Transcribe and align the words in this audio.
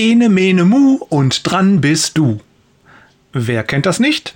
Ene 0.00 0.30
mene 0.30 0.64
mu 0.64 0.98
und 1.10 1.46
dran 1.46 1.82
bist 1.82 2.16
du. 2.16 2.40
Wer 3.34 3.62
kennt 3.64 3.84
das 3.84 4.00
nicht? 4.00 4.34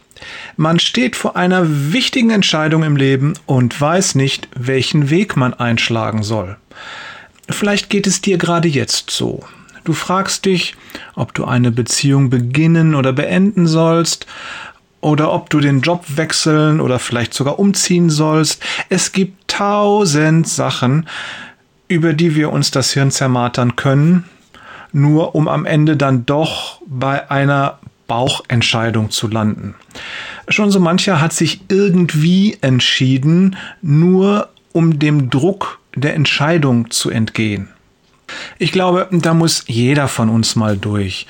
Man 0.59 0.79
steht 0.79 1.17
vor 1.17 1.37
einer 1.37 1.65
wichtigen 1.67 2.29
Entscheidung 2.29 2.83
im 2.83 2.97
Leben 2.97 3.33
und 3.47 3.81
weiß 3.81 4.15
nicht, 4.15 4.47
welchen 4.55 5.09
Weg 5.09 5.39
man 5.39 5.55
einschlagen 5.55 6.23
soll. 6.23 6.59
Vielleicht 7.49 7.89
geht 7.89 8.07
es 8.07 8.21
dir 8.21 8.37
gerade 8.37 8.69
jetzt 8.69 9.11
so. 9.11 9.41
Du 9.85 9.95
fragst 9.95 10.45
dich, 10.45 10.77
ob 11.15 11.33
du 11.33 11.47
eine 11.47 11.71
Beziehung 11.71 12.29
beginnen 12.29 12.95
oder 12.95 13.15
beenden 13.15 13.67
sollst, 13.67 14.27
oder 15.01 15.33
ob 15.33 15.49
du 15.51 15.61
den 15.61 15.81
Job 15.81 16.05
wechseln 16.17 16.81
oder 16.81 16.99
vielleicht 16.99 17.33
sogar 17.35 17.59
umziehen 17.59 18.09
sollst. 18.11 18.63
Es 18.89 19.13
gibt 19.13 19.49
tausend 19.49 20.49
Sachen, 20.49 21.07
über 21.89 22.13
die 22.15 22.35
wir 22.35 22.51
uns 22.51 22.71
das 22.71 22.93
Hirn 22.93 23.11
zermartern 23.11 23.77
können, 23.77 24.25
nur 24.95 25.35
um 25.35 25.49
am 25.49 25.67
Ende 25.67 25.97
dann 25.97 26.25
doch 26.25 26.81
bei 26.87 27.31
einer 27.31 27.79
Bauchentscheidung 28.07 29.11
zu 29.11 29.29
landen. 29.29 29.75
Schon 30.49 30.71
so 30.71 30.79
mancher 30.81 31.21
hat 31.21 31.33
sich 31.33 31.63
irgendwie 31.69 32.59
entschieden, 32.61 33.57
nur 33.83 34.49
um 34.73 34.99
dem 34.99 35.31
Druck 35.31 35.81
der 35.95 36.15
Entscheidung 36.15 36.91
zu 36.91 37.11
entgehen. 37.11 37.69
Ich 38.59 38.73
glaube, 38.73 39.09
da 39.11 39.35
muss 39.35 39.65
jeder 39.67 40.09
von 40.09 40.29
uns 40.29 40.57
mal 40.57 40.77
durch. 40.77 41.27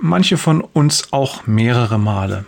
Manche 0.00 0.36
von 0.36 0.60
uns 0.60 1.12
auch 1.12 1.46
mehrere 1.46 1.98
Male. 1.98 2.44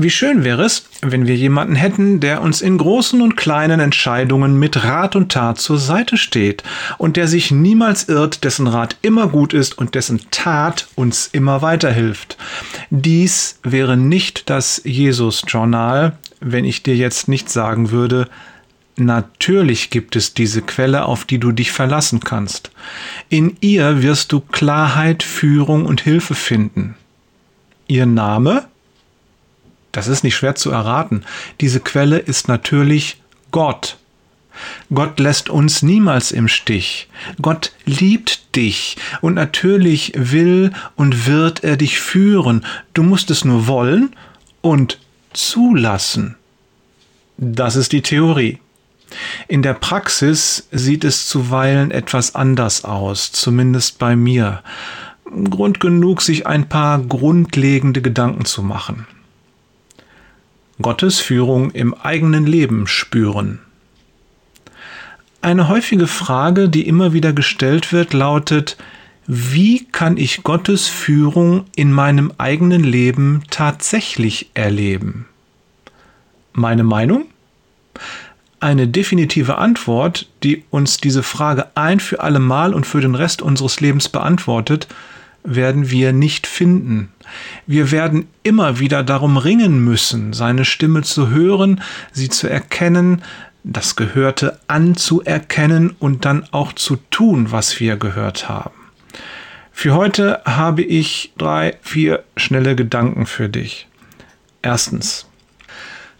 Wie 0.00 0.10
schön 0.10 0.44
wäre 0.44 0.62
es, 0.62 0.84
wenn 1.00 1.26
wir 1.26 1.34
jemanden 1.34 1.74
hätten, 1.74 2.20
der 2.20 2.40
uns 2.40 2.60
in 2.60 2.78
großen 2.78 3.20
und 3.20 3.36
kleinen 3.36 3.80
Entscheidungen 3.80 4.56
mit 4.56 4.84
Rat 4.84 5.16
und 5.16 5.32
Tat 5.32 5.58
zur 5.58 5.76
Seite 5.76 6.16
steht 6.16 6.62
und 6.98 7.16
der 7.16 7.26
sich 7.26 7.50
niemals 7.50 8.08
irrt, 8.08 8.44
dessen 8.44 8.68
Rat 8.68 8.96
immer 9.02 9.26
gut 9.26 9.52
ist 9.52 9.76
und 9.76 9.96
dessen 9.96 10.20
Tat 10.30 10.86
uns 10.94 11.28
immer 11.32 11.62
weiterhilft. 11.62 12.36
Dies 12.90 13.58
wäre 13.64 13.96
nicht 13.96 14.48
das 14.50 14.80
Jesus-Journal, 14.84 16.16
wenn 16.38 16.64
ich 16.64 16.84
dir 16.84 16.94
jetzt 16.94 17.26
nicht 17.26 17.50
sagen 17.50 17.90
würde, 17.90 18.28
Natürlich 19.00 19.90
gibt 19.90 20.16
es 20.16 20.34
diese 20.34 20.60
Quelle, 20.60 21.04
auf 21.06 21.24
die 21.24 21.38
du 21.38 21.52
dich 21.52 21.70
verlassen 21.70 22.18
kannst. 22.18 22.72
In 23.28 23.56
ihr 23.60 24.02
wirst 24.02 24.32
du 24.32 24.40
Klarheit, 24.40 25.22
Führung 25.22 25.86
und 25.86 26.00
Hilfe 26.00 26.34
finden. 26.34 26.96
Ihr 27.86 28.06
Name? 28.06 28.64
Das 29.98 30.06
ist 30.06 30.22
nicht 30.22 30.36
schwer 30.36 30.54
zu 30.54 30.70
erraten. 30.70 31.24
Diese 31.60 31.80
Quelle 31.80 32.18
ist 32.18 32.46
natürlich 32.46 33.20
Gott. 33.50 33.96
Gott 34.94 35.18
lässt 35.18 35.50
uns 35.50 35.82
niemals 35.82 36.30
im 36.30 36.46
Stich. 36.46 37.08
Gott 37.42 37.72
liebt 37.84 38.54
dich 38.54 38.96
und 39.22 39.34
natürlich 39.34 40.12
will 40.14 40.70
und 40.94 41.26
wird 41.26 41.64
er 41.64 41.76
dich 41.76 41.98
führen. 41.98 42.64
Du 42.94 43.02
musst 43.02 43.32
es 43.32 43.44
nur 43.44 43.66
wollen 43.66 44.14
und 44.60 45.00
zulassen. 45.32 46.36
Das 47.36 47.74
ist 47.74 47.90
die 47.90 48.02
Theorie. 48.02 48.60
In 49.48 49.62
der 49.62 49.74
Praxis 49.74 50.68
sieht 50.70 51.02
es 51.02 51.26
zuweilen 51.26 51.90
etwas 51.90 52.36
anders 52.36 52.84
aus, 52.84 53.32
zumindest 53.32 53.98
bei 53.98 54.14
mir. 54.14 54.62
Grund 55.50 55.80
genug, 55.80 56.22
sich 56.22 56.46
ein 56.46 56.68
paar 56.68 57.00
grundlegende 57.00 58.00
Gedanken 58.00 58.44
zu 58.44 58.62
machen. 58.62 59.08
Gottes 60.80 61.18
Führung 61.20 61.70
im 61.72 61.94
eigenen 61.94 62.46
Leben 62.46 62.86
spüren. 62.86 63.58
Eine 65.40 65.68
häufige 65.68 66.06
Frage, 66.06 66.68
die 66.68 66.86
immer 66.86 67.12
wieder 67.12 67.32
gestellt 67.32 67.92
wird, 67.92 68.12
lautet, 68.12 68.76
wie 69.26 69.84
kann 69.84 70.16
ich 70.16 70.42
Gottes 70.42 70.88
Führung 70.88 71.66
in 71.76 71.92
meinem 71.92 72.32
eigenen 72.38 72.82
Leben 72.82 73.42
tatsächlich 73.50 74.50
erleben? 74.54 75.26
Meine 76.52 76.82
Meinung? 76.82 77.26
Eine 78.60 78.88
definitive 78.88 79.58
Antwort, 79.58 80.28
die 80.42 80.64
uns 80.70 80.96
diese 80.96 81.22
Frage 81.22 81.66
ein 81.76 82.00
für 82.00 82.20
alle 82.20 82.40
Mal 82.40 82.74
und 82.74 82.86
für 82.86 83.00
den 83.00 83.14
Rest 83.14 83.42
unseres 83.42 83.80
Lebens 83.80 84.08
beantwortet, 84.08 84.88
werden 85.44 85.90
wir 85.90 86.12
nicht 86.12 86.46
finden. 86.46 87.10
Wir 87.66 87.90
werden 87.90 88.26
immer 88.42 88.78
wieder 88.78 89.02
darum 89.02 89.36
ringen 89.36 89.84
müssen, 89.84 90.32
seine 90.32 90.64
Stimme 90.64 91.02
zu 91.02 91.30
hören, 91.30 91.80
sie 92.12 92.28
zu 92.28 92.48
erkennen, 92.48 93.22
das 93.64 93.96
Gehörte 93.96 94.58
anzuerkennen 94.66 95.94
und 95.98 96.24
dann 96.24 96.46
auch 96.52 96.72
zu 96.72 96.96
tun, 97.10 97.52
was 97.52 97.80
wir 97.80 97.96
gehört 97.96 98.48
haben. 98.48 98.74
Für 99.72 99.94
heute 99.94 100.40
habe 100.44 100.82
ich 100.82 101.32
drei, 101.38 101.76
vier 101.82 102.24
schnelle 102.36 102.74
Gedanken 102.74 103.26
für 103.26 103.48
dich. 103.48 103.86
Erstens. 104.62 105.26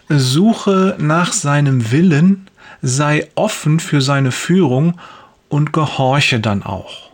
Suche 0.08 0.96
nach 0.98 1.32
seinem 1.32 1.90
Willen, 1.90 2.48
sei 2.82 3.28
offen 3.34 3.80
für 3.80 4.00
seine 4.00 4.32
Führung 4.32 4.98
und 5.48 5.72
gehorche 5.72 6.40
dann 6.40 6.62
auch. 6.62 7.07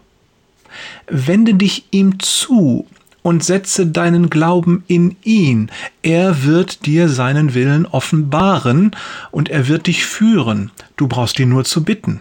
Wende 1.06 1.54
dich 1.54 1.86
ihm 1.90 2.18
zu 2.20 2.86
und 3.22 3.42
setze 3.42 3.86
deinen 3.86 4.28
Glauben 4.28 4.84
in 4.86 5.16
ihn. 5.22 5.70
Er 6.02 6.44
wird 6.44 6.84
dir 6.84 7.08
seinen 7.08 7.54
Willen 7.54 7.86
offenbaren 7.86 8.90
und 9.30 9.48
er 9.48 9.66
wird 9.66 9.86
dich 9.86 10.04
führen. 10.04 10.70
Du 10.96 11.08
brauchst 11.08 11.38
ihn 11.40 11.48
nur 11.48 11.64
zu 11.64 11.84
bitten. 11.84 12.20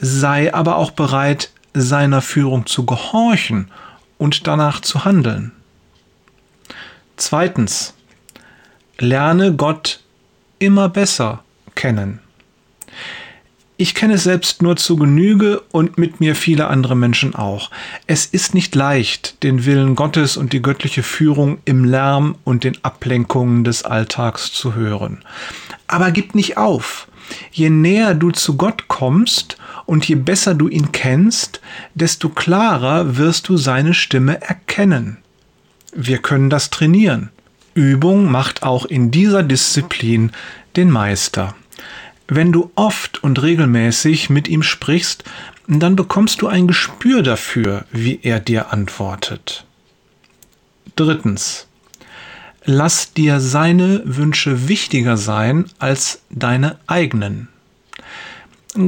Sei 0.00 0.54
aber 0.54 0.76
auch 0.76 0.92
bereit, 0.92 1.50
seiner 1.74 2.22
Führung 2.22 2.66
zu 2.66 2.86
gehorchen 2.86 3.68
und 4.16 4.46
danach 4.46 4.80
zu 4.80 5.04
handeln. 5.04 5.52
Zweitens, 7.16 7.94
lerne 8.98 9.54
Gott 9.54 10.00
immer 10.60 10.88
besser 10.88 11.42
kennen. 11.74 12.20
Ich 13.80 13.94
kenne 13.94 14.14
es 14.14 14.24
selbst 14.24 14.60
nur 14.60 14.74
zu 14.74 14.96
Genüge 14.96 15.62
und 15.70 15.98
mit 15.98 16.18
mir 16.18 16.34
viele 16.34 16.66
andere 16.66 16.96
Menschen 16.96 17.36
auch. 17.36 17.70
Es 18.08 18.26
ist 18.26 18.52
nicht 18.52 18.74
leicht, 18.74 19.40
den 19.44 19.66
Willen 19.66 19.94
Gottes 19.94 20.36
und 20.36 20.52
die 20.52 20.60
göttliche 20.60 21.04
Führung 21.04 21.58
im 21.64 21.84
Lärm 21.84 22.34
und 22.42 22.64
den 22.64 22.76
Ablenkungen 22.82 23.62
des 23.62 23.84
Alltags 23.84 24.52
zu 24.52 24.74
hören. 24.74 25.22
Aber 25.86 26.10
gib 26.10 26.34
nicht 26.34 26.56
auf. 26.56 27.06
Je 27.52 27.70
näher 27.70 28.14
du 28.14 28.32
zu 28.32 28.56
Gott 28.56 28.88
kommst 28.88 29.58
und 29.86 30.08
je 30.08 30.16
besser 30.16 30.56
du 30.56 30.66
ihn 30.66 30.90
kennst, 30.90 31.60
desto 31.94 32.30
klarer 32.30 33.16
wirst 33.16 33.48
du 33.48 33.56
seine 33.56 33.94
Stimme 33.94 34.42
erkennen. 34.42 35.18
Wir 35.94 36.18
können 36.18 36.50
das 36.50 36.70
trainieren. 36.70 37.30
Übung 37.74 38.28
macht 38.28 38.64
auch 38.64 38.86
in 38.86 39.12
dieser 39.12 39.44
Disziplin 39.44 40.32
den 40.74 40.90
Meister. 40.90 41.54
Wenn 42.28 42.52
du 42.52 42.70
oft 42.74 43.24
und 43.24 43.42
regelmäßig 43.42 44.28
mit 44.28 44.48
ihm 44.48 44.62
sprichst, 44.62 45.24
dann 45.66 45.96
bekommst 45.96 46.42
du 46.42 46.46
ein 46.46 46.66
Gespür 46.66 47.22
dafür, 47.22 47.86
wie 47.90 48.20
er 48.22 48.38
dir 48.38 48.70
antwortet. 48.70 49.64
Drittens. 50.94 51.66
Lass 52.64 53.14
dir 53.14 53.40
seine 53.40 54.02
Wünsche 54.04 54.68
wichtiger 54.68 55.16
sein 55.16 55.70
als 55.78 56.20
deine 56.28 56.78
eigenen. 56.86 57.48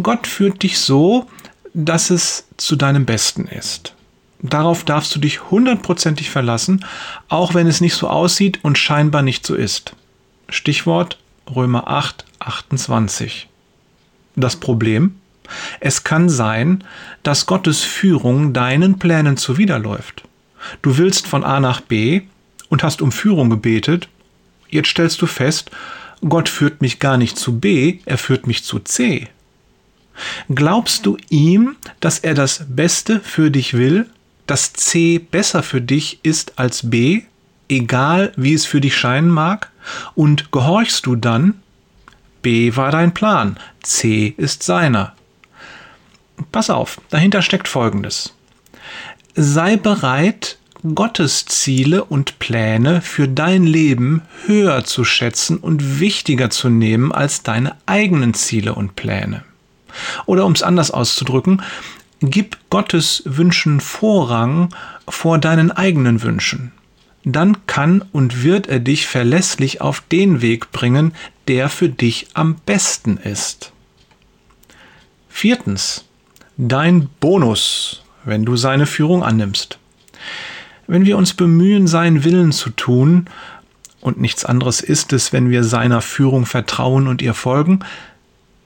Gott 0.02 0.26
führt 0.26 0.62
dich 0.62 0.78
so, 0.78 1.26
dass 1.72 2.10
es 2.10 2.46
zu 2.58 2.76
deinem 2.76 3.06
Besten 3.06 3.46
ist. 3.46 3.94
Darauf 4.42 4.84
darfst 4.84 5.14
du 5.14 5.18
dich 5.18 5.50
hundertprozentig 5.50 6.28
verlassen, 6.28 6.84
auch 7.28 7.54
wenn 7.54 7.66
es 7.66 7.80
nicht 7.80 7.94
so 7.94 8.08
aussieht 8.08 8.58
und 8.62 8.76
scheinbar 8.76 9.22
nicht 9.22 9.46
so 9.46 9.54
ist. 9.54 9.94
Stichwort 10.50 11.18
Römer 11.54 11.88
8, 11.88 12.24
28. 12.40 13.48
Das 14.36 14.56
Problem? 14.56 15.16
Es 15.80 16.04
kann 16.04 16.28
sein, 16.28 16.84
dass 17.22 17.47
Gottes 17.47 17.80
Führung 17.80 18.53
deinen 18.53 18.98
Plänen 18.98 19.36
zuwiderläuft. 19.36 20.24
Du 20.82 20.98
willst 20.98 21.26
von 21.26 21.44
A 21.44 21.60
nach 21.60 21.80
B 21.80 22.22
und 22.68 22.82
hast 22.82 23.03
um 23.03 23.12
Führung 23.12 23.50
gebetet. 23.50 24.09
Jetzt 24.68 24.88
stellst 24.88 25.20
du 25.22 25.26
fest, 25.26 25.70
Gott 26.28 26.48
führt 26.48 26.80
mich 26.82 26.98
gar 26.98 27.16
nicht 27.16 27.38
zu 27.38 27.59
B, 27.59 27.98
er 28.04 28.18
führt 28.18 28.47
mich 28.47 28.65
zu 28.65 28.78
C. 28.78 29.28
Glaubst 30.54 31.06
du 31.06 31.16
ihm, 31.30 31.76
dass 32.00 32.18
er 32.18 32.34
das 32.34 32.66
Beste 32.68 33.20
für 33.20 33.50
dich 33.50 33.74
will, 33.74 34.06
dass 34.47 34.72
C 34.72 35.18
besser 35.18 35.62
für 35.62 35.80
dich 35.80 36.20
ist 36.22 36.59
als 36.59 36.91
B, 36.91 37.22
egal 37.68 38.32
wie 38.36 38.53
es 38.53 38.66
für 38.66 38.80
dich 38.80 38.97
scheinen 38.97 39.30
mag? 39.30 39.70
Und 40.15 40.53
gehorchst 40.53 41.06
du 41.06 41.16
dann? 41.16 41.62
B 42.42 42.77
war 42.77 42.91
dein 42.91 43.13
Plan, 43.15 43.59
C 43.83 44.34
ist 44.37 44.63
seiner. 44.63 45.15
Pass 46.53 46.71
auf, 46.71 47.01
dahinter 47.10 47.42
steckt 47.42 47.69
Folgendes. 47.69 48.34
Sei 49.34 49.77
bereit, 49.77 50.59
Gottes 50.95 51.45
Ziele 51.45 52.04
und 52.04 52.39
Pläne 52.39 53.03
für 53.03 53.28
dein 53.28 53.65
Leben 53.65 54.22
höher 54.47 54.84
zu 54.84 55.04
schätzen 55.04 55.59
und 55.59 56.01
wichtiger 56.01 56.48
zu 56.48 56.71
nehmen 56.71 57.13
als 57.13 57.42
deine 57.42 57.77
eigenen 57.84 58.33
Ziele 58.33 58.75
und 58.75 58.97
Pläne. 58.97 59.45
Oder 60.25 60.47
um 60.47 60.53
es 60.53 60.63
anders 60.63 60.91
auszudrücken, 60.91 61.63
Gib 62.22 62.59
Gottes 62.69 63.22
Wünschen 63.25 63.81
Vorrang 63.81 64.75
vor 65.09 65.39
deinen 65.39 65.72
eigenen 65.72 66.22
Wünschen. 66.22 66.71
Dann 67.24 67.66
kann 67.66 68.02
und 68.12 68.42
wird 68.42 68.66
er 68.66 68.80
dich 68.80 69.06
verlässlich 69.06 69.80
auf 69.80 70.00
den 70.00 70.40
Weg 70.40 70.72
bringen, 70.72 71.12
der 71.48 71.68
für 71.68 71.88
dich 71.88 72.28
am 72.34 72.56
besten 72.66 73.18
ist. 73.18 73.72
Viertens. 75.28 76.04
Dein 76.56 77.08
Bonus, 77.20 78.02
wenn 78.24 78.44
du 78.44 78.56
seine 78.56 78.86
Führung 78.86 79.22
annimmst. 79.22 79.78
Wenn 80.86 81.04
wir 81.04 81.16
uns 81.16 81.34
bemühen, 81.34 81.86
seinen 81.86 82.24
Willen 82.24 82.52
zu 82.52 82.70
tun, 82.70 83.26
und 84.00 84.20
nichts 84.20 84.44
anderes 84.44 84.80
ist 84.80 85.12
es, 85.12 85.32
wenn 85.32 85.50
wir 85.50 85.62
seiner 85.62 86.00
Führung 86.00 86.46
vertrauen 86.46 87.06
und 87.06 87.22
ihr 87.22 87.34
folgen, 87.34 87.80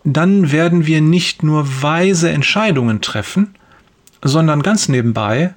dann 0.05 0.53
werden 0.53 0.87
wir 0.87 1.01
nicht 1.01 1.43
nur 1.43 1.83
weise 1.83 2.31
Entscheidungen 2.31 3.01
treffen, 3.01 3.55
sondern 4.23 4.63
ganz 4.63 4.89
nebenbei 4.89 5.55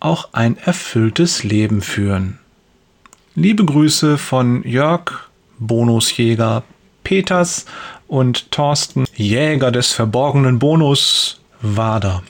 auch 0.00 0.30
ein 0.32 0.56
erfülltes 0.56 1.44
Leben 1.44 1.82
führen. 1.82 2.38
Liebe 3.34 3.64
Grüße 3.64 4.18
von 4.18 4.62
Jörg, 4.64 5.28
Bonusjäger 5.58 6.64
Peters 7.04 7.66
und 8.08 8.50
Thorsten, 8.50 9.04
Jäger 9.14 9.70
des 9.70 9.92
verborgenen 9.92 10.58
Bonus, 10.58 11.40
Wader. 11.60 12.22